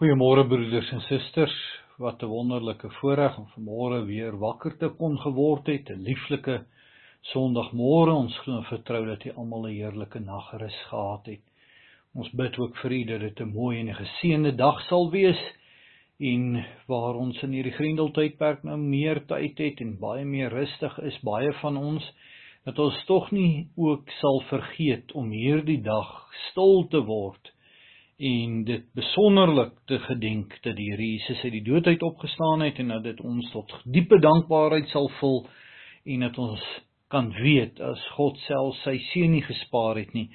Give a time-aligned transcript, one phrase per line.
[0.00, 1.54] Goeiemôre broeders en susters.
[2.00, 5.90] Wat 'n wonderlike voorreg om vanmôre weer wakker te kon geword het.
[5.90, 6.64] 'n Lieflike
[7.32, 8.14] Sondagmôre.
[8.14, 11.44] Ons glo vertrou dat u almal 'n heerlike nagrus gehad het.
[12.14, 15.42] Ons bid ook vir u dat dit 'n mooi en 'n geseënde dag sal wees
[16.18, 21.20] en waar ons in hierdie grendeltydperk nou meer tyd het en baie meer rustig is,
[21.20, 22.12] baie van ons
[22.64, 27.52] dat ons tog nie ook sal vergeet om hierdie dag stil te word
[28.20, 32.78] en dit besonderlik te gedenk dat die Here Jesus uit die dood uit opgestaan het
[32.78, 35.46] en dat dit ons tot diepe dankbaarheid sal vul
[36.04, 36.66] en dat ons
[37.08, 40.28] kan weet as God self sy seun nie gespaar het nie,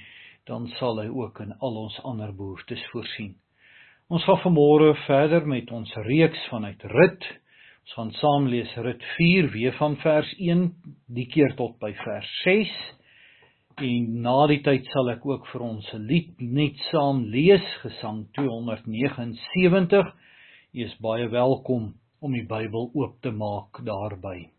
[0.49, 3.35] dan sal hy ook in al ons ander behoeftes voorsien.
[4.09, 7.29] Ons gaan vanmôre verder met ons reeks vanuit Rut.
[7.85, 10.67] Ons gaan saam lees Rut 4 weer van vers 1
[11.07, 12.73] die keer tot by vers 6
[13.75, 18.21] En na die tyd sal ek ook vir ons 'n lied net saam lees, Gesang
[18.37, 20.13] 279.
[20.71, 24.51] U is baie welkom om die Bybel oop te maak daarby.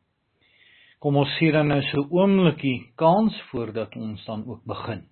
[1.00, 5.08] Kom ons sien dan nou so 'n oomblikie kans voordat ons dan ook begin.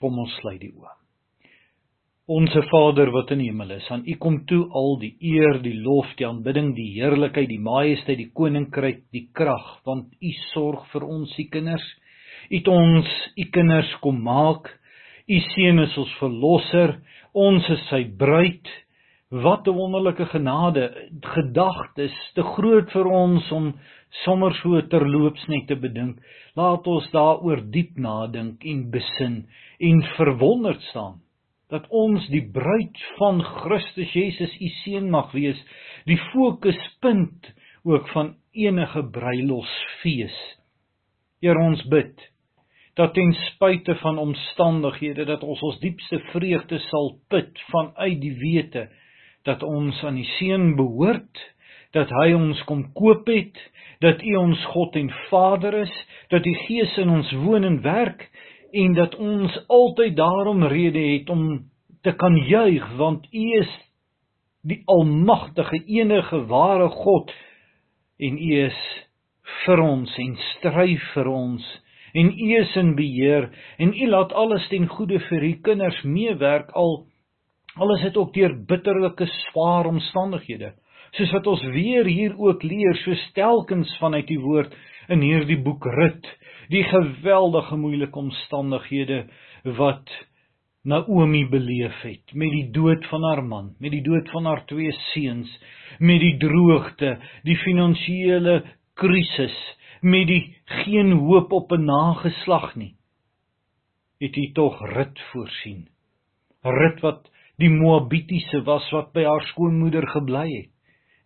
[0.00, 0.99] Kom ons sluit die oë.
[2.30, 5.74] Onse Vader wat in die hemel is, aan U kom toe al die eer, die
[5.82, 11.08] lof, die aanbidding, die heerlikheid, die majesteit, die koninkryk, die krag, want U sorg vir
[11.08, 11.86] ons, U kinders.
[12.46, 14.70] U het ons U kinders kom maak.
[15.26, 16.92] U seun is ons verlosser.
[17.34, 18.70] Ons is sy bruid.
[19.30, 20.84] Wat 'n wonderlike genade.
[21.34, 23.72] Gedagtes te groot vir ons om
[24.22, 26.22] sommer so terloops net te bedink.
[26.54, 29.46] Laat ons daaroor diep nadink en besin
[29.80, 31.18] en verwonderd staan
[31.70, 35.58] dat ons die bruid van Christus Jesus u seun mag wees,
[36.06, 37.52] die fokuspunt
[37.86, 40.36] ook van enige bruilofsfees.
[41.40, 42.26] Heer ons bid
[42.98, 48.88] dat ten spyte van omstandighede dat ons ons diepste vreugde sal put vanuit die wete
[49.48, 51.40] dat ons aan die seun behoort,
[51.96, 53.56] dat hy ons kom koop het,
[54.04, 55.94] dat u ons God en Vader is,
[56.32, 58.26] dat die Gees in ons woon en werk
[58.72, 61.70] en dat ons altyd daarom rede het om
[62.02, 63.70] te kan juig want U is
[64.62, 67.32] die almagtige enige ware God
[68.18, 68.80] en U is
[69.64, 71.66] vir ons en stry vir ons
[72.12, 73.48] en U is in beheer
[73.78, 77.04] en U laat alles ten goeie vir U kinders meewerk al
[77.76, 80.74] alles het ook deur bitterlike swaar omstandighede
[81.16, 84.74] soos wat ons weer hier ook leer so stelkens vanuit die woord
[85.10, 86.26] in hierdie boek Rut
[86.70, 89.24] die geweldige moeilike omstandighede
[89.78, 90.10] wat
[90.86, 94.92] Naomi beleef het met die dood van haar man, met die dood van haar twee
[95.10, 95.50] seuns,
[95.98, 98.62] met die droogte, die finansiële
[98.96, 99.56] krisis,
[100.00, 100.40] met die
[100.84, 102.94] geen hoop op 'n nageslag nie.
[104.20, 105.88] Het hy tog Rut voorsien.
[106.62, 107.28] Rut wat
[107.58, 110.70] die Moabitiese was wat by haar skoonmoeder gebly het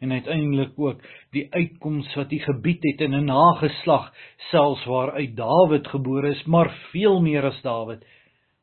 [0.05, 1.01] en uiteindelik ook
[1.33, 4.13] die uitkoms wat hy gebied het in 'n nageslag
[4.51, 8.05] selfs waaruit Dawid gebore is, maar veel meer as Dawid,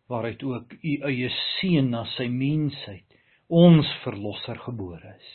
[0.07, 3.07] waaruit ook u eie seun na sy mensheid,
[3.49, 5.29] ons verlosser gebore is.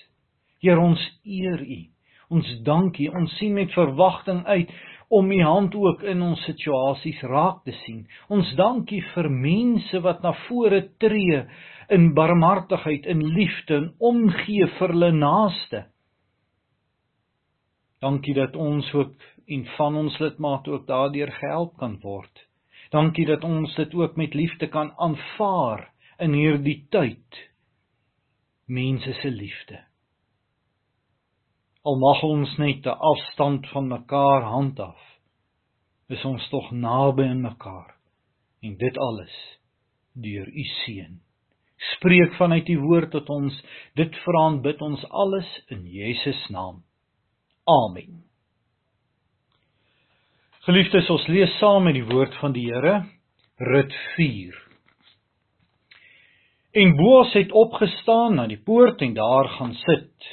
[0.61, 1.81] Heer ons eer u.
[2.28, 3.06] Ons dank u.
[3.09, 4.71] Ons sien met verwagting uit
[5.09, 8.06] om u hand ook in ons situasies raak te sien.
[8.28, 11.45] Ons dank u vir mense wat na vore tree
[11.89, 15.84] in barmhartigheid, in liefde en omgee vir hulle naaste.
[18.06, 19.15] Dankie dat ons ook
[19.47, 22.44] en van ons lidmate ook daardeur gehelp kan word.
[22.94, 25.89] Dankie dat ons dit ook met liefde kan aanvaar
[26.22, 27.41] in hierdie tyd.
[28.66, 29.81] Mense se liefde.
[31.83, 35.03] Al mag ons net 'n afstand van mekaar handhaaf,
[36.09, 37.95] is ons tog naby aan mekaar.
[38.62, 39.59] En dit alles
[40.15, 41.21] deur u seun.
[41.77, 43.62] Spreek vanuit u woord tot ons.
[43.95, 46.86] Dit vra en bid ons alles in Jesus naam.
[47.66, 48.21] Amen.
[50.69, 53.01] Geliefdes, ons lees saam met die woord van die Here,
[53.59, 54.59] Rut 4.
[56.78, 60.28] En Boas het opgestaan na die poort en daar gaan sit.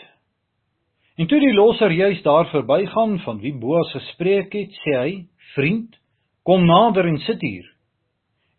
[1.18, 5.13] En toe die losser juis daar verbygaan van wie Boas gespreek het, sê hy:
[5.56, 5.97] "Vriend,
[6.45, 7.65] kom nader en sit hier."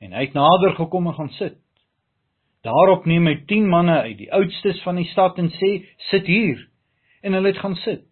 [0.00, 1.60] En hy het nader gekom en gaan sit.
[2.66, 6.66] Daarop neem hy 10 manne uit die oudstes van die stad en sê: "Sit hier."
[7.22, 8.10] En hulle het gaan sit.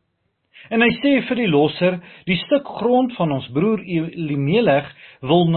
[0.71, 1.99] En hy sê vir die losser,
[2.29, 4.91] die stuk grond van ons broer Elimelech
[5.27, 5.49] wil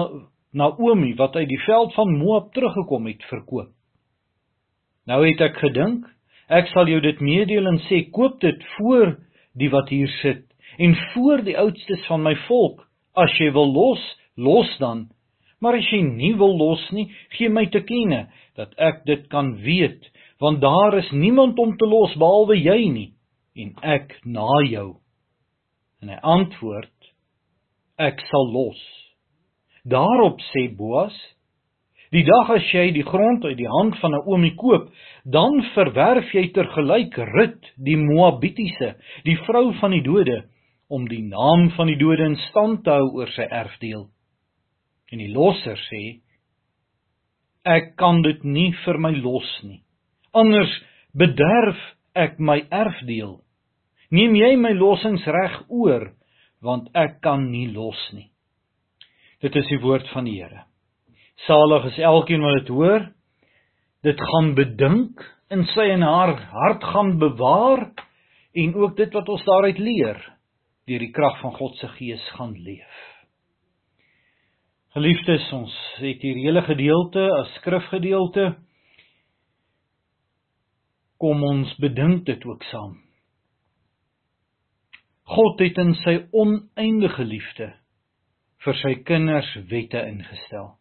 [0.56, 3.72] Naomi wat uit die veld van Moab teruggekom het verkoop.
[5.06, 6.06] Nou het ek gedink,
[6.50, 9.18] ek sal jou dit meedeel en sê koop dit voor
[9.54, 10.48] die wat hier sit
[10.82, 12.82] en voor die oudstes van my volk.
[13.16, 14.02] As jy wil los,
[14.36, 15.06] los dan,
[15.64, 18.28] Maar as jy nie wil los nie, gee my te kenne
[18.60, 20.04] dat ek dit kan weet,
[20.44, 23.15] want daar is niemand om te los behalwe jy nie
[23.56, 24.90] en ek na jou.
[26.04, 27.12] En hy antwoord:
[27.98, 28.82] Ek sal los.
[29.88, 31.16] Daarop sê Boas:
[32.12, 34.92] Die dag as jy die grond uit die hand van 'n oomie koop,
[35.24, 40.46] dan verwerf jy tergelyk Rut, die Moabitiese, die vrou van die dode,
[40.88, 44.10] om die naam van die dode in stand te hou oor sy erfdeel.
[45.12, 46.22] En die losser sê:
[47.66, 49.82] Ek kan dit nie vir my los nie.
[50.34, 50.72] Anders
[51.14, 51.80] bederf
[52.14, 53.45] ek my erfdeel.
[54.14, 56.12] Neem jy my lossingsreg oor,
[56.62, 58.30] want ek kan nie los nie.
[59.42, 60.66] Dit is die woord van die Here.
[61.46, 63.10] Salig is elkeen wat dit hoor,
[64.06, 65.24] dit gaan bedink
[65.54, 67.90] in sy en haar hart gaan bewaar
[68.56, 70.22] en ook dit wat ons daaruit leer
[70.86, 73.02] deur die krag van God se gees gaan leef.
[74.96, 78.54] Geliefdes, ons het hier hele gedeelte as skrifgedeelte
[81.20, 82.94] kom ons bedink dit ook saam.
[85.26, 87.72] God het in sy oneindige liefde
[88.66, 90.76] vir sy kinders wette ingestel.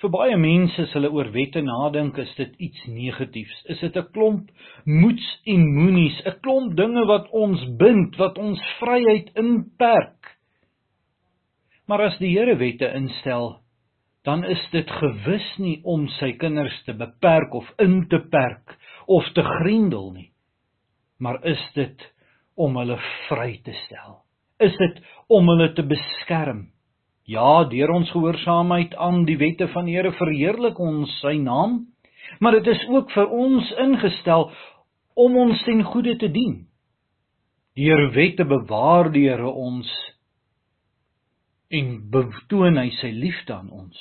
[0.00, 3.58] Vir baie mense as hulle oor wette nadink, is dit iets negatiefs.
[3.68, 4.48] Is dit 'n klomp
[4.86, 10.38] moets en moenies, 'n klomp dinge wat ons bind, wat ons vryheid inperk.
[11.86, 13.60] Maar as die Here wette instel,
[14.24, 19.24] dan is dit gewis nie om sy kinders te beperk of in te perk of
[19.34, 20.30] te grendel nie.
[21.18, 22.12] Maar is dit
[22.60, 22.98] om hulle
[23.28, 24.20] vry te stel?
[24.60, 25.00] Is dit
[25.32, 26.68] om hulle te beskerm?
[27.30, 31.84] Ja, deur ons gehoorsaamheid aan die wette van die Here verheerlik ons sy naam,
[32.40, 34.50] maar dit is ook vir ons ingestel
[35.14, 36.64] om ons ten goeie te dien.
[37.78, 39.90] Deur wette bewaar die Here ons
[41.70, 43.98] en betoon hy sy liefde aan ons.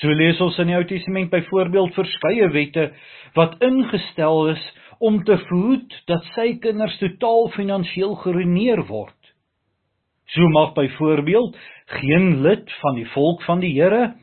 [0.00, 2.88] So lees ons in die Ou Testament byvoorbeeld verskeie wette
[3.36, 4.64] wat ingestel is
[4.98, 9.18] om te verhoed dat sy kinders totaal finansiëel geruineer word.
[10.32, 11.56] So mag byvoorbeeld
[12.00, 14.14] geen lid van die volk van die Here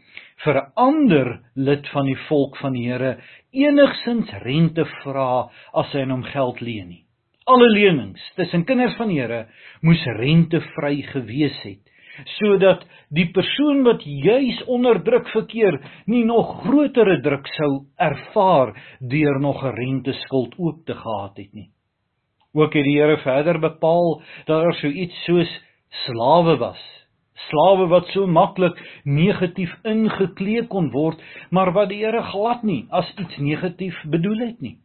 [0.44, 3.18] vir 'n ander lid van die volk van die Here
[3.52, 7.06] enigsins rente vra as hy aan hom geld leen nie.
[7.46, 9.48] Alle lenings tussen kinders van die Here
[9.82, 11.91] moes rentevry gewees het
[12.38, 19.40] sodat die persoon wat juis onder druk verkeer nie nog grotere druk sou ervaar deur
[19.40, 21.70] nog 'n renteskuld oop te gehad het nie.
[22.54, 25.52] Ook het die Here verder bepaal dat daar so iets soos
[26.04, 26.80] slawe was.
[27.50, 33.14] Slawe wat so maklik negatief ingekleed kon word, maar wat die Here glad nie as
[33.18, 34.78] iets negatief bedoel het nie.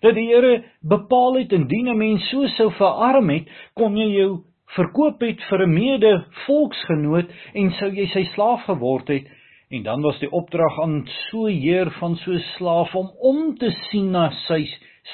[0.00, 4.44] Dat die Here bepaal het indien 'n mens so sou verarm het, kon jy jou
[4.72, 9.26] verkoop het vir 'n mede volksgenoot en sou jy sy slaaf geword het
[9.70, 14.10] en dan was die opdrag aan so heer van so slaaf om om te sien
[14.10, 14.66] na sy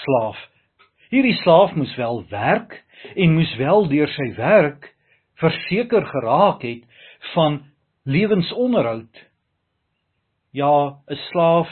[0.05, 0.39] slaaf.
[1.11, 2.85] Hierdie slaaf moes wel werk
[3.17, 4.95] en moes wel deur sy werk
[5.41, 6.85] verseker geraak het
[7.35, 7.63] van
[8.05, 9.15] lewensonderhoud.
[10.53, 11.69] Ja, 'n slaaf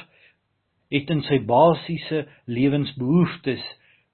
[0.91, 3.65] het in sy basiese lewensbehoeftes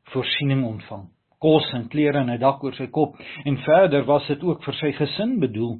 [0.05, 1.14] voorsiening ontvang
[1.45, 4.75] kos en klere en 'n dak oor sy kop en verder was dit ook vir
[4.81, 5.77] sy gesin bedoel.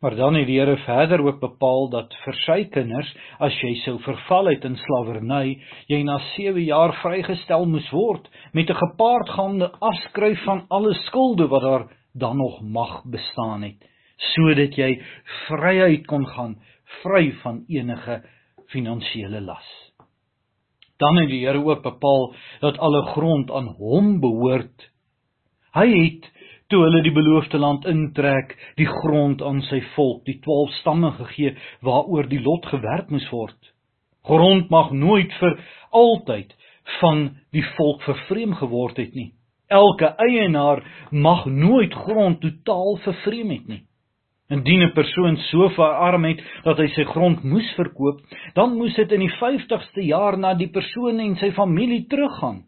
[0.00, 3.08] Maar dan het die Here verder ook bepaal dat vir sy kinders,
[3.40, 5.56] as jy sou verval het in slawerny,
[5.88, 11.62] jy na 7 jaar vrygestel moes word met 'n gepaardgaande afskryf van alle skulde wat
[11.62, 13.80] daar dan nog mag bestaan het,
[14.34, 15.00] sodat jy
[15.48, 16.56] vryheid kon gaan,
[17.02, 18.22] vry van enige
[18.68, 19.85] finansiële las.
[20.96, 24.90] Dan het die Here ook bepaal dat alle grond aan hom behoort.
[25.76, 26.28] Hy het
[26.72, 31.54] toe hulle die beloofde land intrek, die grond aan sy volk, die 12 stamme gegee
[31.86, 33.72] waaroor die lot gewerk moes word.
[34.26, 35.58] Grond mag nooit vir
[35.94, 36.54] altyd
[37.00, 39.32] van die volk vervreem geword het nie.
[39.68, 43.82] Elke eienaar mag nooit grond totaal vervreem het nie.
[44.48, 48.20] Indien 'n persoon so verarm het dat hy sy grond moes verkoop,
[48.54, 52.62] dan moes dit in die 50ste jaar na die persoon en sy familie teruggaan.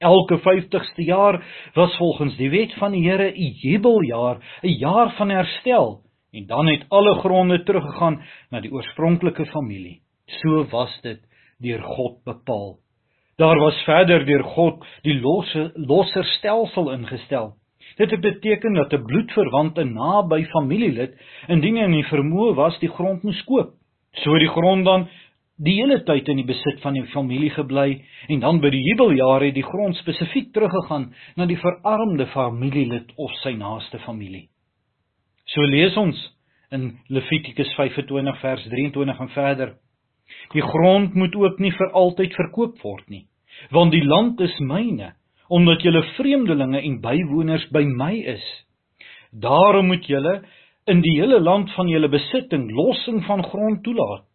[0.00, 1.42] Elke 50ste jaar
[1.74, 6.00] was volgens die wet van die Here 'n jubeljaar, 'n jaar van herstel,
[6.32, 10.00] en dan het alle gronde teruggegaan na die oorspronklike familie.
[10.26, 11.20] So was dit
[11.58, 12.78] deur God bepaal.
[13.36, 17.59] Daar was verder deur God die losse losser stelsel ingestel.
[18.00, 21.12] Dit het beteken dat 'n bloedverwante naby familielid
[21.48, 23.74] indien hy nie vermoë was die grond moes koop.
[24.24, 25.08] So die grond dan
[25.56, 29.50] die hele tyd in die besit van die familie gebly en dan by die jubeljare
[29.50, 34.48] het die grond spesifiek teruggegaan na die verarmde familielid of sy naaste familie.
[35.44, 36.16] So lees ons
[36.70, 39.74] in Levitikus 25 vers 23 en verder.
[40.54, 43.26] Die grond moet ook nie vir altyd verkoop word nie,
[43.70, 45.12] want die land is myne,
[45.50, 48.44] omdat julle vreemdelinge en bywoners by my is.
[49.30, 50.40] Daarom moet julle
[50.90, 54.26] in die hele land van julle besitting lossing van grond toelaat.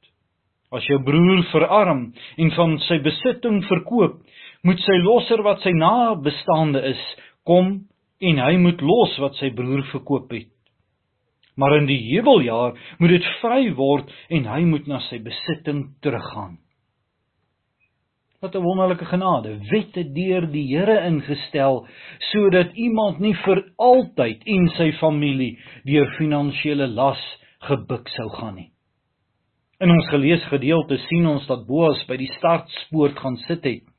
[0.75, 2.09] As jou broer verarm
[2.41, 4.19] en van sy besitting verkoop,
[4.65, 7.01] moet sy losser wat sy nabestaande is,
[7.47, 7.85] kom
[8.19, 10.51] en hy moet los wat sy broer verkoop het.
[11.55, 16.57] Maar in die jubeljaar moet dit vry word en hy moet na sy besitting teruggaan.
[18.45, 21.87] Wat 'n wonderlike genade, wette deur die Here ingestel
[22.31, 27.23] sodat iemand nie vir altyd en sy familie deur finansiële las
[27.65, 28.69] gebuk sou gaan nie.
[29.81, 33.94] In ons gelees gedeelte sien ons dat Boas by die startspoort gaan sit het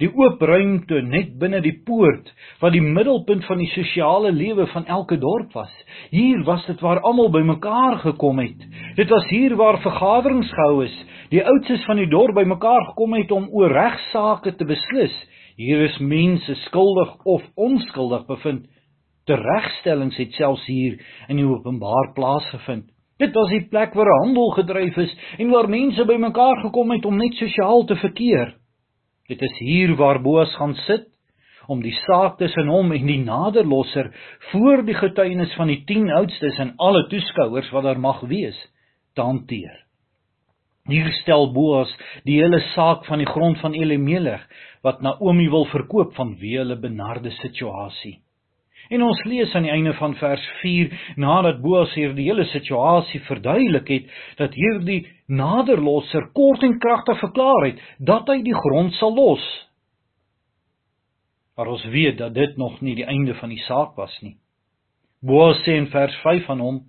[0.00, 2.30] Die oop ruimte net binne die poort
[2.62, 5.72] wat die middelpunt van die sosiale lewe van elke dorp was.
[6.10, 8.64] Hier was dit waar almal bymekaar gekom het.
[8.96, 10.96] Dit was hier waar vergaderings gehou is.
[11.30, 15.14] Die oudstes van die dorp bymekaar gekom het om oor regsaake te beslis.
[15.56, 18.66] Hier is mense skuldig of onskuldig bevind.
[19.24, 20.98] Teregstellings het selfs hier
[21.28, 22.90] in die openbaar plaasgevind.
[23.22, 27.16] Dit was die plek waar handel gedryf is en waar mense bymekaar gekom het om
[27.16, 28.56] net sosiaal te verkeer.
[29.28, 31.08] Dit is hier waar Boas gaan sit
[31.66, 34.10] om die saak tussen hom en die naderlosser
[34.50, 38.58] voor die getuienis van die 10 oudstes en alle toeskouers wat daar mag wees
[39.16, 39.80] te hanteer.
[40.84, 41.88] Hier stel Boas
[42.28, 44.44] die hele saak van die grond van Elimelech
[44.84, 48.18] wat Naomi wil verkoop vanweë hulle benarde situasie.
[48.92, 53.20] En ons lees aan die einde van vers 4 nadat Boas hier die hele situasie
[53.24, 54.10] verduidelik het
[54.40, 59.44] dat hierdie naderlosser kort en kragtig verklaar het dat hy die grond sal los.
[61.56, 64.36] Maar ons weet dat dit nog nie die einde van die saak was nie.
[65.24, 66.80] Boas sê in vers 5 van hom: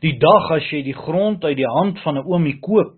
[0.00, 2.94] "Die dag as jy die grond uit die hand van 'n oomie koop,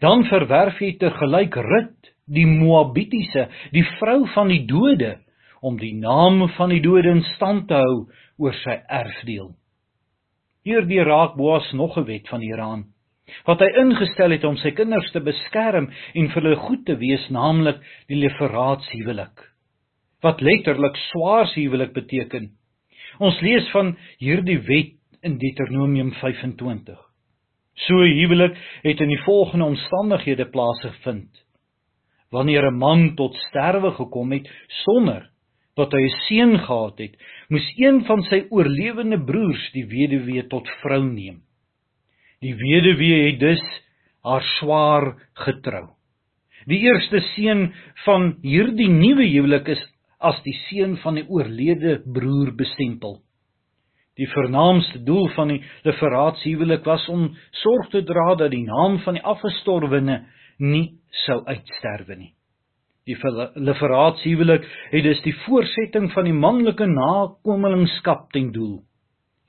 [0.00, 5.18] dan verwerf jy te gelyk Rut, die Moabitiese, die vrou van die dode."
[5.60, 8.06] Om die naam van die dode in stand te hou
[8.38, 9.52] oor sy erfdeel.
[10.64, 12.84] Hierdie raak Boas nog 'n wet van Iran
[13.46, 17.26] wat hy ingestel het om sy kinders te beskerm en vir hulle goed te wees,
[17.30, 19.44] naamlik die leveraatshuwelik.
[20.24, 22.50] Wat letterlik swaarshuwelik beteken.
[23.20, 26.98] Ons lees van hierdie wet in Deuteronomium 25.
[27.86, 31.30] So huwelik het in die volgende omstandighede plaasgevind.
[32.30, 34.48] Wanneer 'n man tot sterwe gekom het
[34.84, 35.30] sonder
[35.80, 37.14] tot hy 'n seun gehad het,
[37.48, 41.40] moes een van sy oorlewende broers die weduwee tot vrou neem.
[42.40, 43.64] Die weduwee het dus
[44.24, 45.96] haar swaar getrou.
[46.68, 47.70] Die eerste seun
[48.04, 49.82] van hierdie nuwe huwelik is
[50.20, 53.22] as die seun van die oorlede broer bestempel.
[54.20, 57.30] Die vernaamste doel van die leveraatshuwelik was om
[57.62, 60.26] sorg te dra dat die naam van die afgestorwene
[60.58, 62.34] nie sou uitsterwe nie.
[63.10, 63.18] Die
[63.66, 68.84] leveraatshuwelik het dus die voorsetting van die manlike nakomelingskap ten doel.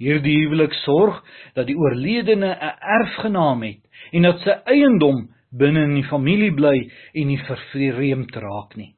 [0.01, 1.19] Hierdie huwelik sorg
[1.53, 6.89] dat die oorledene 'n erfgenaam het en dat sy eiendom binne in die familie bly
[7.13, 8.95] en nie vervreemd raak nie.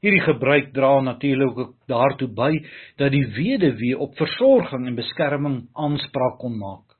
[0.00, 2.52] Hierdie gebruik dra natuurlik ook daartoe by
[2.96, 6.96] dat die weduwee op versorging en beskerming aanspraak kon maak.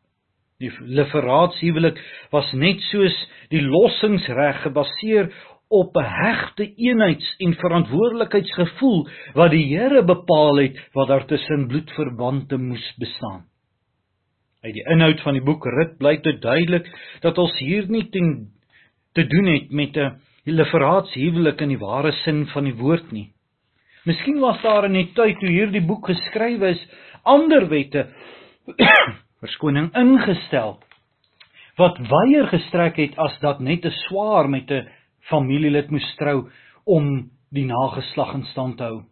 [0.60, 1.98] Die leveraatshuwelik
[2.30, 3.16] was net soos
[3.50, 5.32] die lossingsreg gebaseer
[5.68, 12.56] op 'n hegte eenheids- en verantwoordelikheidsgevoel wat die Here bepaal het wat daar tussen bloedverwante
[12.56, 13.44] moes bestaan.
[14.62, 18.49] Uit die inhoud van die boek Rit blyk dit duidelik dat ons hier nie ten,
[19.12, 23.33] te doen het met 'n leveraatshuwelik in die ware sin van die woord nie.
[24.04, 26.88] Miskien was daar in die tyd toe hierdie boek geskryf is
[27.23, 28.09] ander wette
[29.44, 30.78] verskoning ingestel
[31.76, 34.88] wat weier gestrek het as dat net 'n swaar met 'n
[35.30, 36.48] familielid moes trou
[36.84, 39.02] om die nageslag in stand te hou.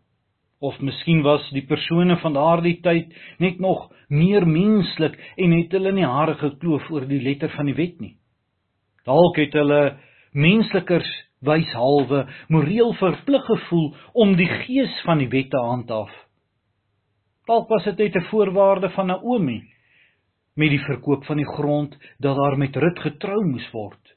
[0.63, 5.93] Of miskien was die persone van daardie tyd net nog meer menslik en het hulle
[5.97, 8.15] nie hare gekloof oor die letter van die wet nie.
[9.07, 9.83] Dalk het hulle
[10.33, 11.11] menslikers
[11.43, 16.13] wyshalwe moreel verplig gevoel om die gees van die wet te handhaaf.
[17.51, 19.63] Dalk was dit net 'n voorwaarde van Naomi
[20.55, 24.12] met die verkoop van die grond dat daar met Rut getrou moes word.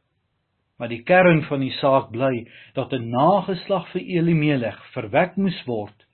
[0.80, 6.06] Maar die kern van die saak bly dat 'n nageslag vir Elimelech verwek moes word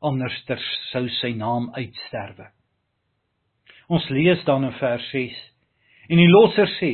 [0.00, 0.36] anders
[0.92, 2.50] sou sy naam uitsterwe.
[3.88, 5.38] Ons lees dan in vers 6
[6.08, 6.92] en die losser sê: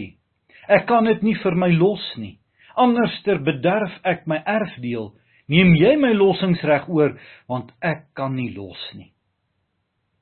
[0.68, 2.38] Ek kan dit nie vir my los nie.
[2.76, 5.12] Anders ter bederf ek my erfdeel.
[5.46, 7.18] Neem jy my lossingsreg oor
[7.50, 9.12] want ek kan nie los nie.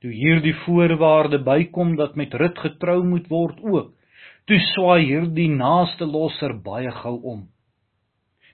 [0.03, 3.93] Toe hierdie voorwaarde bykom dat met Rut getrou moet word ook,
[4.47, 7.45] toe swaai hierdie naaste losser baie gou om.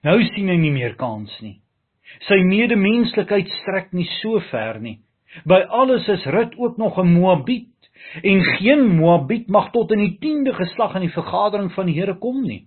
[0.05, 1.59] Nou sien hy nie meer kans nie.
[2.27, 4.99] Sy medemenslikheid strek nie so ver nie.
[5.45, 7.89] By alles is Rut ook nog 'n Moabiet
[8.23, 12.15] en geen Moabiet mag tot in die 10de geslag in die vergadering van die Here
[12.15, 12.65] kom nie.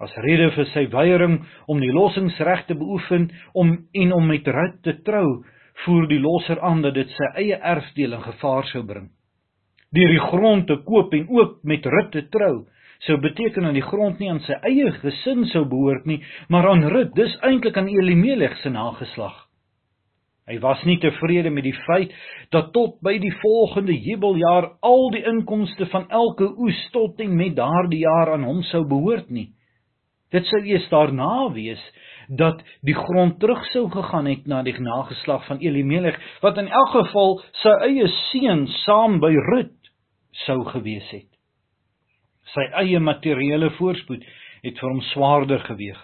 [0.00, 4.82] As rede vir sy weiering om die lossingsreg te beoefen om en om met Rut
[4.82, 5.44] te trou,
[5.84, 9.10] voer die losser aan dat dit sy eie erfdeel in gevaar sou bring.
[9.96, 12.66] Deur die grond te koop en ook met Rut te trou,
[13.06, 16.18] sou beteken dat die grond nie aan sy eie gesin sou behoort nie,
[16.52, 19.46] maar aan Rut, dis eintlik aan Elimelech se nageslag.
[20.48, 22.12] Hy was nie tevrede met die feit
[22.52, 27.56] dat tot by die volgende jubeljaar al die inkomste van elke oes tot en met
[27.56, 29.50] daardie jaar aan hom sou behoort nie.
[30.32, 31.80] Dit sou eers daarna wees
[32.28, 36.92] dat die grond terug sou gegaan het na die nageslag van Elimelech wat in elk
[36.96, 39.72] geval sy eie seun saam by Rut
[40.44, 41.28] sou gewees het.
[42.54, 44.24] Sy eie materiële voorspoed
[44.64, 45.98] het vir hom swaarder geweg.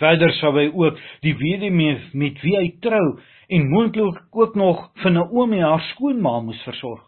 [0.00, 5.12] Verder sou hy ook die weduwee met wie hy trou en moontlik ook nog vir
[5.12, 7.02] Naomi haar skoonma moes versorg.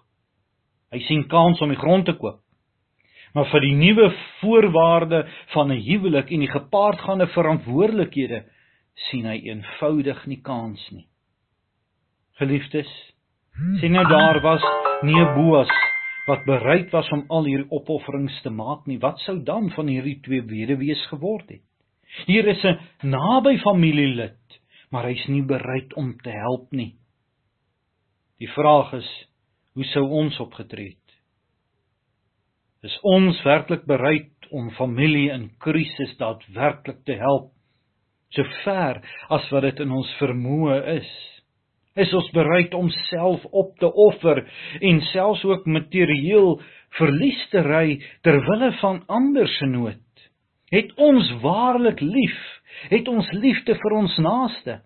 [0.93, 2.41] Hy sien kans om die grond te koop.
[3.33, 5.23] Maar vir die nuwe voorwaarde
[5.55, 8.45] van 'n huwelik en die gepaardgaande verantwoordelikhede
[9.09, 11.07] sien hy eenvoudig nie kans nie.
[12.37, 12.91] Geliefdes,
[13.81, 14.63] sien nou daar was
[15.03, 15.73] nie 'n Boas
[16.27, 18.99] wat bereid was om al hierdie opofferings te maak nie.
[19.03, 21.65] Wat sou dan van hierdie twee weduwees geword het?
[22.27, 24.61] Hier is 'n naby familielid,
[24.91, 26.95] maar hy's nie bereid om te help nie.
[28.39, 29.09] Die vraag is,
[29.75, 31.03] hoe sou ons opgetree het?
[32.83, 37.53] Is ons werklik bereid om familie in krisis daadwerklik te help
[38.35, 41.42] so ver as wat dit in ons vermoë is?
[41.95, 44.41] Is ons bereid om self op te offer
[44.81, 46.55] en selfs ook materieel
[46.97, 50.29] verlies te ry ter wille van ander se nood?
[50.73, 52.39] Het ons waarlik lief?
[52.89, 54.81] Het ons liefde vir ons naaste?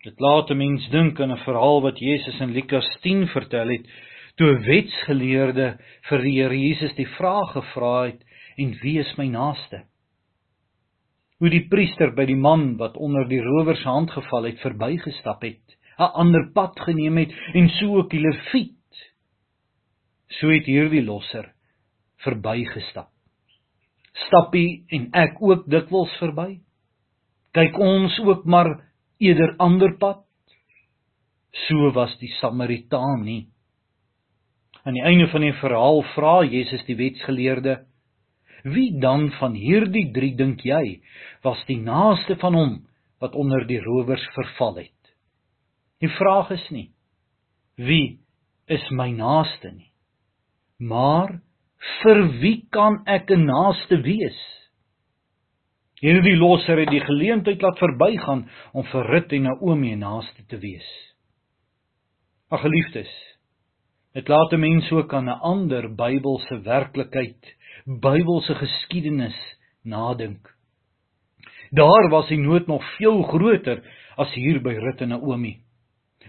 [0.00, 3.86] Dit laat 'n mens dink aan 'n verhaal wat Jesus in Lukas 10 vertel het
[4.36, 8.24] toe 'n wetsgeleerde vir die Here Jesus die vraag gevra het
[8.56, 9.84] en wie is my naaste?
[11.40, 15.76] Hoe die priester by die man wat onder die rowers hand geval het verbygestap het,
[15.98, 18.76] 'n ander pad geneem het en so ook die leviet.
[20.28, 21.52] So het hierdie losser
[22.24, 23.10] verbygestap.
[24.12, 26.60] Stappie en ek ook dikwels verby.
[27.52, 30.24] Kyk ons ook maar eerder ander pad.
[31.66, 33.48] So was die Samaritaan nie.
[34.84, 37.84] Aan die einde van die verhaal vra Jesus die wetsgeleerde:
[38.64, 41.00] "Wie dan van hierdie 3 dink jy
[41.42, 42.72] was die naaste van hom
[43.20, 45.14] wat onder die rowers verval het?"
[46.00, 46.90] Die vraag is nie:
[47.76, 48.20] "Wie
[48.66, 49.92] is my naaste nie?"
[50.78, 51.40] Maar
[52.02, 54.40] vir wie kan ek 'n naaste wees?
[56.00, 60.56] Hierdie losser het die geleentheid laat verbygaan om vir Rut en Naomi 'n naaste te
[60.56, 60.88] wees.
[62.50, 63.29] Ag geliefdes,
[64.12, 70.54] Dit laat 'n mens ook aan 'n ander Bybelse werklikheid, Bybelse geskiedenis nadink.
[71.70, 73.82] Daar was die nood nog veel groter
[74.16, 75.58] as hier by Rut en Naomi.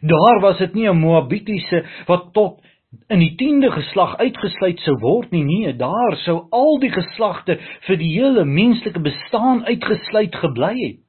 [0.01, 2.61] Daar was dit nie 'n Moabitiese wat tot
[3.07, 7.97] in die 10de geslag uitgesluit sou word nie, nee, daar sou al die geslagte vir
[7.97, 11.05] die hele menslike bestaan uitgesluit gebly het.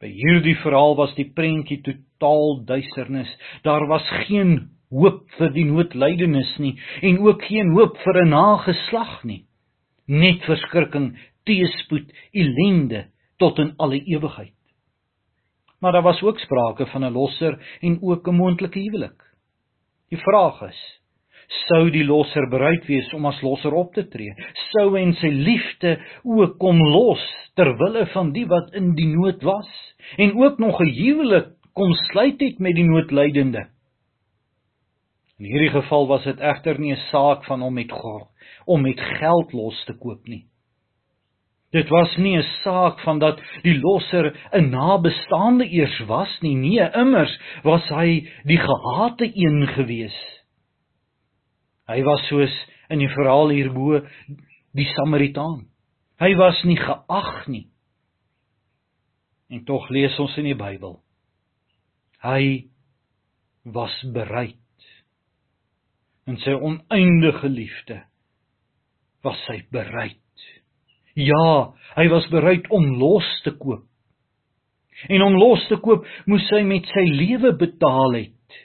[0.00, 3.38] By hierdie verhaal was die prentjie totaal duisternis.
[3.62, 6.74] Daar was geen hoop vir die noodlydenis nie
[7.06, 9.44] en ook geen hoop vir 'n nageslag nie.
[10.06, 13.06] Net verskrikking, teëspoed, ellende
[13.38, 14.54] tot in alle ewigheid.
[15.80, 19.22] Maar daar was ook sprake van 'n losser en ook 'n moontlike huwelik.
[20.10, 21.00] Die vraag is:
[21.66, 24.34] sou die losser bereid wees om as losser op te tree?
[24.72, 27.22] Sou en sy liefde ook kom los
[27.54, 29.70] ter wille van die wat in die nood was
[30.16, 33.66] en ook nog 'n huwelik kom sluit het met die noodlydende?
[35.40, 38.28] In hierdie geval was dit egter nie 'n saak van om met God
[38.66, 40.44] om met geld los te koop nie.
[41.72, 46.54] Dit was nie 'n saak van dat die losser 'n nabestaande eers was nie.
[46.54, 50.18] Nee, immers was hy die gehate een gewees.
[51.88, 54.06] Hy was soos in die verhaal hierbo
[54.74, 55.68] die Samaritaan.
[56.18, 57.66] Hy was nie geag nie.
[59.48, 61.00] En tog lees ons in die Bybel.
[62.22, 62.68] Hy
[63.64, 64.59] was bereid
[66.28, 68.02] in sy oneindige liefde
[69.24, 70.16] was hy bereid.
[71.18, 73.84] Ja, hy was bereid om los te koop.
[75.08, 78.58] En om los te koop, moes hy met sy lewe betaal het.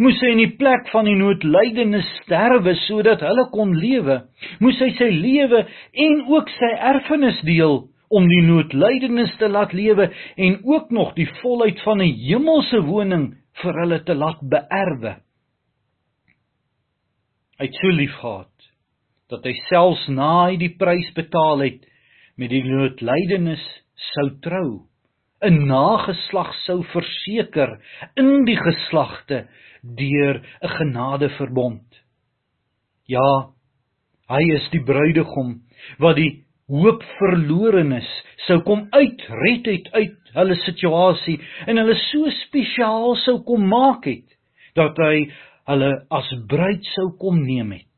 [0.00, 4.22] Moes hy in die plek van die noodlydendes sterwe sodat hulle kon lewe.
[4.64, 5.64] Moes hy sy lewe
[6.06, 11.28] en ook sy erfenis deel om die noodlydendes te laat lewe en ook nog die
[11.40, 15.16] volheid van 'n hemelse woning vir hulle te laat beerwe.
[17.62, 18.64] Hy het so lief gehad
[19.30, 21.84] dat hy selfs na hy die prys betaal het
[22.34, 23.62] met die noodlydenis
[24.08, 24.70] sou trou
[25.46, 27.76] 'n nageslag sou verseker
[28.18, 29.46] in die geslagte
[30.00, 31.86] deur 'n genadeverbond.
[33.06, 33.54] Ja
[34.26, 35.62] hy is die bruidegom
[36.02, 38.10] wat die hoop verlorenes
[38.48, 44.26] sou kom uitred uit uit hulle situasie en hulle so spesiaal sou kom maak het
[44.74, 45.30] dat hy
[45.70, 47.88] hulle as bruid sou kom neem het.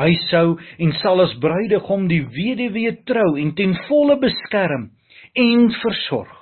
[0.00, 4.90] Hy sou en sal as bruidegom die weduwee trou en ten volle beskerm
[5.38, 6.38] en versorg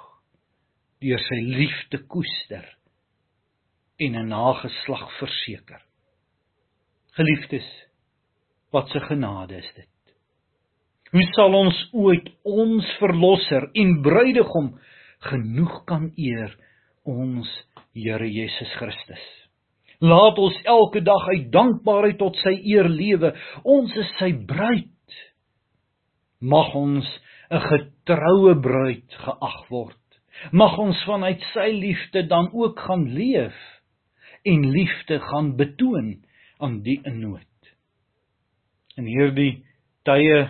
[1.00, 2.66] deur sy liefde koester
[4.00, 5.82] en 'n nageslag verseker.
[7.16, 7.68] Geliefdes,
[8.72, 10.14] wat 'n genade is dit.
[11.10, 14.78] Hoe sal ons ooit ons verlosser en bruidegom
[15.20, 16.56] genoeg kan eer
[17.04, 17.48] ons
[17.92, 19.39] Here Jesus Christus?
[20.00, 23.34] Laat ons elke dag uit dankbaarheid tot sy eer lewe.
[23.68, 25.16] Ons is sy bruid.
[26.40, 27.06] Mag ons
[27.50, 29.96] 'n getroue bruid geag word.
[30.52, 33.56] Mag ons vanuit sy liefde dan ook gaan leef
[34.44, 36.24] en liefde gaan betoon
[36.58, 37.72] aan die in nood.
[38.96, 39.64] In hierdie
[40.04, 40.48] tye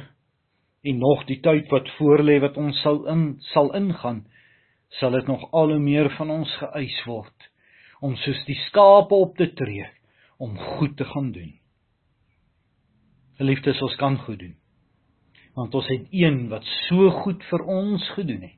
[0.82, 4.24] en nog die tyd wat voorlê wat ons sal in sal ingaan
[5.00, 7.50] sal dit nog al hoe meer van ons geëis word
[8.00, 9.86] om soos die skape op te tree
[10.40, 11.52] om goed te gaan doen.
[13.40, 14.56] Geliefdes, ons kan goed doen.
[15.56, 18.56] Want ons het een wat so goed vir ons gedoen het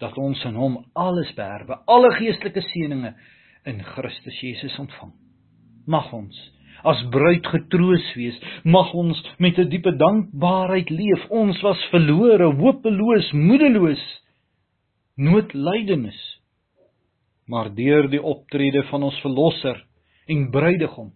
[0.00, 3.16] dat ons in hom alles beerwe, alle geestelike seënings
[3.66, 5.14] in Christus Jesus ontvang.
[5.88, 6.36] Mag ons
[6.86, 8.36] as bruid getroos wees.
[8.64, 11.30] Mag ons met 'n diepe dankbaarheid leef.
[11.30, 14.04] Ons was verlore, hopeloos, moedeloos,
[15.16, 16.35] noodlydenis.
[17.46, 19.78] Maar deur die optrede van ons verlosser
[20.26, 21.12] en bruidegom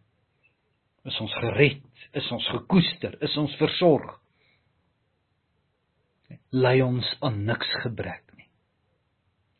[1.08, 1.82] is ons gered,
[2.14, 4.12] is ons gekoester, is ons versorg.
[6.54, 8.46] Lei ons aan niks gebrek nie.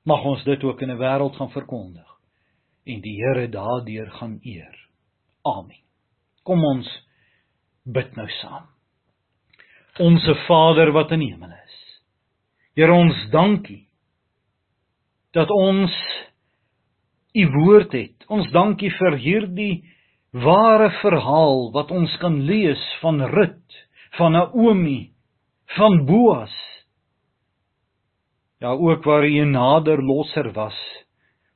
[0.07, 2.07] Mag ons dit ook in 'n wêreld gaan verkondig
[2.87, 4.77] en die Here daardeur gaan eer.
[5.45, 5.83] Amen.
[6.43, 6.89] Kom ons
[7.85, 8.67] bid nou saam.
[9.99, 12.01] Onse Vader wat in die hemel is.
[12.75, 13.89] Here ons dankie
[15.33, 15.93] dat ons
[17.35, 18.27] u woord het.
[18.29, 19.75] Ons dankie vir hierdie
[20.33, 23.79] ware verhaal wat ons kan lees van Rut,
[24.19, 25.11] van Naomi,
[25.77, 26.55] van Boas.
[28.61, 30.79] Ja ook waar hy 'n nader losser was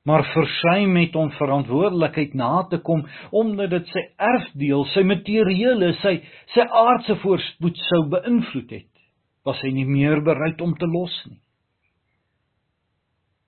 [0.05, 6.19] maar versuim het om verantwoordelikheid na te kom omdat dit sy erfdeel, sy materiële, sy
[6.53, 8.91] sy aardse voorspoed sou beïnvloed het,
[9.49, 11.41] was hy nie meer bereid om te los nie.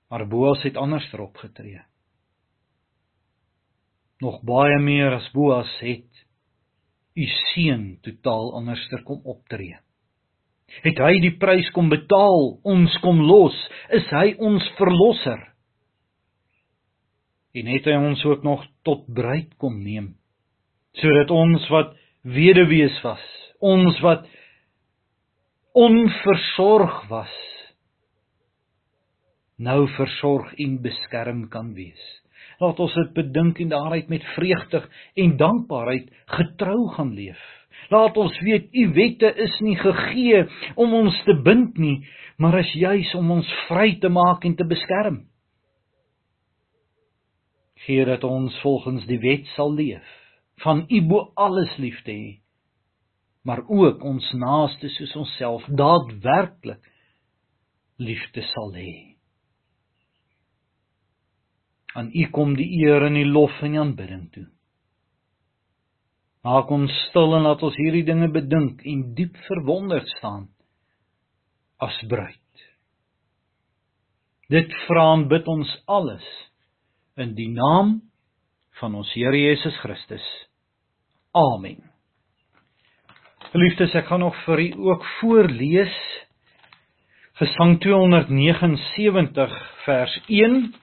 [0.08, 1.82] Maar Boas het anders opgetree.
[4.24, 6.22] Nog baie meer as Boas het
[7.16, 9.76] u seun totaal anderster kom optree.
[10.82, 13.56] Het hy die prys kom betaal, ons kom los,
[13.94, 15.44] is hy ons verlosser
[17.56, 20.12] en het hy ons ook nog tot bruid kom neem
[21.00, 21.94] sodat ons wat
[22.36, 23.24] weduwees was
[23.72, 24.26] ons wat
[25.86, 27.34] onversorg was
[29.68, 32.04] nou versorg en beskerm kan wees
[32.60, 34.82] laat ons dit bedink en daaruit met vreugde
[35.14, 37.40] en dankbaarheid getrou gaan leef.
[37.90, 42.00] Laat ons weet u wette is nie gegee om ons te bind nie
[42.36, 45.22] maar is juis om ons vry te maak en te beskerm.
[47.86, 50.14] Gee dat ons volgens die wet sal leef
[50.64, 52.30] van u bo alles lief te hê
[53.46, 56.88] maar ook ons naaste soos onsself daadwerklik
[57.96, 59.15] liefde sal hê
[61.96, 64.46] aan u kom die eer en die lof en die aanbidding toe
[66.46, 70.48] maak ons stil en laat ons hierdie dinge bedink en diep verwonderd staan
[71.82, 72.66] as bruid
[74.52, 76.26] dit vra en bid ons alles
[77.16, 77.96] in die naam
[78.80, 80.24] van ons Here Jesus Christus.
[81.36, 81.80] Amen.
[83.52, 85.96] Geliefdes, ek gaan nog vir u ook voorlees
[87.36, 90.74] Gesang 279 vers 1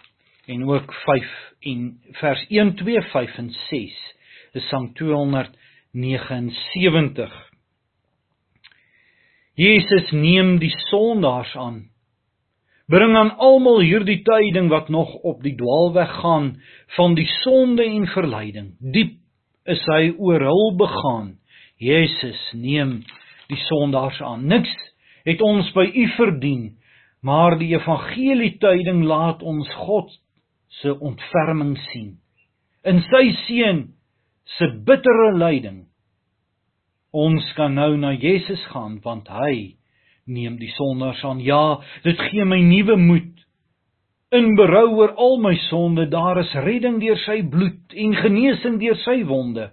[0.45, 4.15] en ook 5 en vers 1 2 5 en 6.
[4.51, 7.51] Gesang 279.
[9.53, 11.93] Jesus neem die sondaars aan
[12.91, 16.49] Bring aan almal hierdie tyding wat nog op die dwaalweg gaan
[16.97, 18.73] van die sonde en verleiding.
[18.79, 19.15] Diep
[19.71, 21.37] is hy oor hul begaan.
[21.79, 22.97] Jesus neem
[23.47, 24.43] die sondaars aan.
[24.51, 24.73] Niks
[25.23, 26.73] het ons by u verdien,
[27.23, 30.11] maar die evangelie tyding laat ons God
[30.81, 32.17] se ontferming sien.
[32.83, 33.83] In sy seun
[34.57, 35.85] se bittere lyding.
[37.13, 39.77] Ons kan nou na Jesus gaan want hy
[40.25, 41.43] neem die sondaars aan.
[41.43, 43.31] Ja, dit gee my nuwe moed.
[44.33, 48.97] In berou oor al my sonde, daar is redding deur sy bloed en genesing deur
[49.03, 49.69] sy wonde.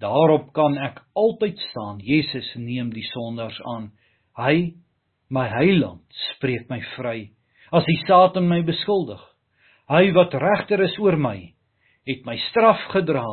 [0.00, 2.00] Daarop kan ek altyd staan.
[2.00, 3.90] Jesus neem die sondaars aan.
[4.36, 4.76] Hy,
[5.32, 6.04] my heiland,
[6.36, 7.30] spreek my vry
[7.74, 9.20] as die Satan my beskuldig.
[9.86, 11.38] Hy wat regter is oor my,
[12.06, 13.26] het my straf gedra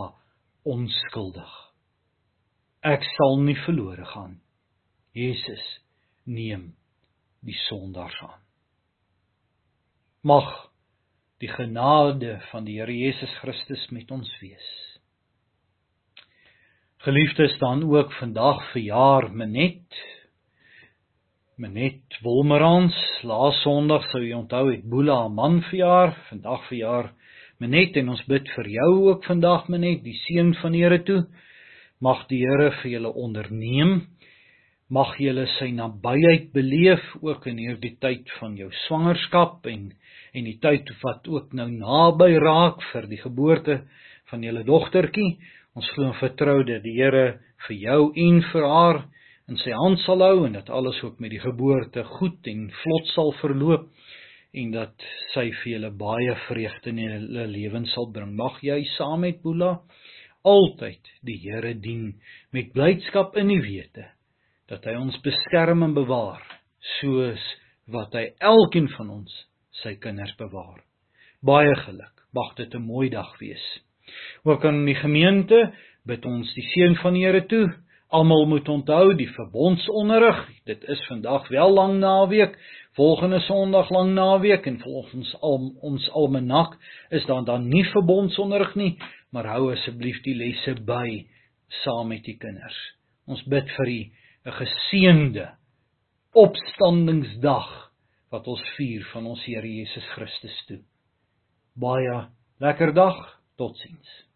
[0.69, 1.53] onskuldig.
[2.85, 4.37] Ek sal nie verlore gaan.
[5.17, 5.63] Jesus
[6.25, 6.73] neem
[7.45, 8.41] die sondaars aan.
[10.23, 10.49] Mag
[11.43, 14.69] die genade van die Here Jesus Christus met ons wees.
[17.03, 19.91] Geliefdes dan ook vandag verjaar Menet.
[21.63, 27.13] Menet Wolmerans, laas Sondag sou jy onthou het Boela man verjaar, vandag verjaar
[27.63, 31.21] Menet en ons bid vir jou ook vandag Menet, die seun van die Here toe.
[32.03, 34.01] Mag die Here vir julle onderneem
[34.93, 39.87] mag jy sy nabyheid beleef ook in hierdie tyd van jou swangerskap en
[40.35, 43.83] en die tyd wat ook nou naby raak vir die geboorte
[44.31, 45.37] van julle dogtertjie.
[45.77, 49.05] Ons glo en vertrou dat die Here vir jou en vir haar
[49.51, 53.09] in sy hand sal hou en dat alles ook met die geboorte goed en vlot
[53.11, 53.89] sal verloop
[54.53, 58.35] en dat sy vir julle baie vreugde in julle lewens sal bring.
[58.37, 59.79] Mag jy saam met Boela
[60.47, 62.13] altyd die Here dien
[62.53, 64.09] met blydskap in die wete
[64.71, 66.41] dat hy ons beskerm en bewaar
[66.99, 67.43] soos
[67.91, 69.33] wat hy elkeen van ons
[69.83, 70.83] sy kinders bewaar.
[71.43, 72.13] Baie geluk.
[72.33, 73.63] Mag dit 'n mooi dag wees.
[74.43, 75.73] Ook aan die gemeente
[76.05, 77.67] bid ons die seën van die Here toe.
[78.13, 80.37] Almal moet onthou die verbondsonderrig.
[80.69, 82.53] Dit is vandag wel lang naweek,
[82.93, 86.75] volgende Sondag lang naweek en volgens al ons almanak
[87.09, 88.91] is daar dan nie verbondsonderrig nie,
[89.33, 91.23] maar hou asseblief die lesse by
[91.81, 92.77] saam met die kinders.
[93.25, 93.99] Ons bid vir u
[94.45, 95.47] 'n geseënde
[96.33, 97.71] opstandingsdag
[98.29, 100.81] wat ons vier van ons Here Jesus Christus toe.
[101.73, 103.39] Baie lekker dag.
[103.57, 104.32] Totsiens.